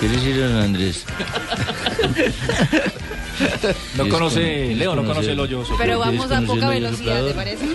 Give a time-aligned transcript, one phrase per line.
[0.00, 1.04] ¿Qué decir don Andrés?
[3.96, 5.62] No conoce, con- Leo no conoce el hoyo.
[5.78, 7.66] Pero ¿Quieres vamos a poca el velocidad, ¿te parece?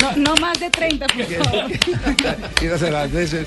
[0.00, 1.70] No, no más de 30, por favor.
[2.60, 3.46] Fíjate las veces.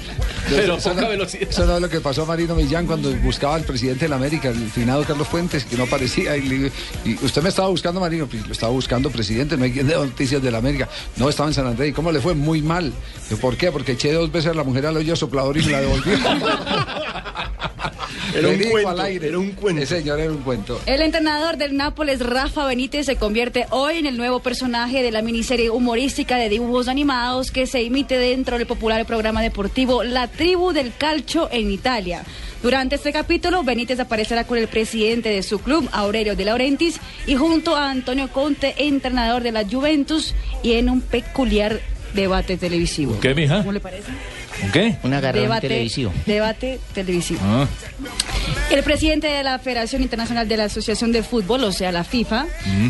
[0.50, 1.48] Pero Eso poca no- velocidad.
[1.50, 4.16] Eso no es lo que pasó a Marino Millán cuando buscaba al presidente de la
[4.16, 6.36] América, el finado Carlos Fuentes, que no aparecía.
[6.38, 6.72] Y, le-
[7.06, 10.52] y usted me estaba buscando, Marino, pues, lo estaba buscando, presidente, no hay noticias de
[10.52, 10.90] la América.
[11.18, 11.90] No, estaba en San Andrés.
[11.90, 12.34] ¿Y cómo le fue?
[12.36, 12.94] Muy mal.
[13.42, 13.72] ¿Por qué?
[13.72, 16.18] Porque eché dos veces a la mujer al hoyo soplador y me la devolvió.
[18.36, 19.28] Era un cuento, al aire.
[19.28, 19.86] era un cuento.
[19.86, 20.80] Señor, era un cuento.
[20.86, 25.22] El entrenador del Nápoles, Rafa Benítez, se convierte hoy en el nuevo personaje de la
[25.22, 30.72] miniserie humorística de dibujos animados que se emite dentro del popular programa deportivo La Tribu
[30.72, 32.24] del Calcio en Italia.
[32.62, 37.36] Durante este capítulo, Benítez aparecerá con el presidente de su club, Aurelio De Laurentiis, y
[37.36, 41.80] junto a Antonio Conte, entrenador de la Juventus, y en un peculiar
[42.14, 43.20] debate televisivo.
[43.20, 43.60] ¿Qué, mija?
[43.60, 44.12] ¿Cómo le parece?
[44.74, 44.98] ¿Qué?
[45.04, 46.12] Un agarrón Debate televisivo.
[46.26, 47.40] Debate televisivo.
[47.44, 47.68] Ah,
[48.72, 52.46] El presidente de la Federación Internacional de la Asociación de Fútbol, o sea, la FIFA,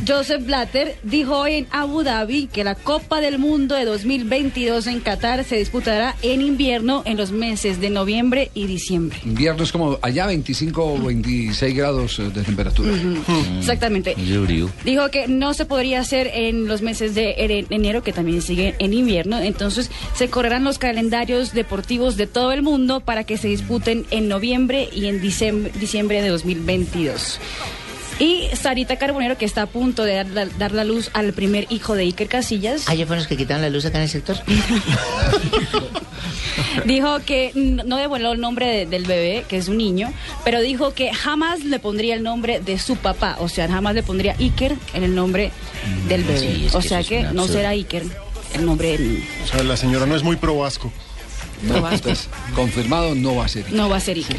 [0.06, 5.00] Joseph Blatter, dijo hoy en Abu Dhabi que la Copa del Mundo de 2022 en
[5.00, 9.20] Qatar se disputará en invierno en los meses de noviembre y diciembre.
[9.24, 12.92] Invierno es como allá 25 o 26 grados eh, de temperatura.
[13.58, 14.16] Exactamente.
[14.84, 18.94] Dijo que no se podría hacer en los meses de enero, que también sigue en
[18.94, 19.40] invierno.
[19.40, 24.28] Entonces se correrán los calendarios deportivos de todo el mundo para que se disputen en
[24.28, 27.40] noviembre y en diciembre, diciembre de 2022.
[28.20, 31.68] Y Sarita Carbonero, que está a punto de dar la, dar la luz al primer
[31.70, 34.10] hijo de Iker Casillas, Ah, ya fueron los que quitaron la luz acá en el
[34.10, 34.36] sector.
[36.86, 40.12] dijo que no devolvió el nombre de- del bebé, que es un niño,
[40.44, 43.38] pero dijo que jamás le pondría el nombre de su papá.
[43.40, 45.52] O sea, jamás le pondría Iker en el nombre
[46.08, 46.40] del bebé.
[46.40, 48.04] sí, o sea que no será Iker
[48.56, 49.26] el nombre del niño.
[49.44, 50.92] O sea, la señora no es muy pro vasco.
[51.62, 53.72] No, entonces, confirmado no va a ser.
[53.72, 54.38] No va a ser Iker.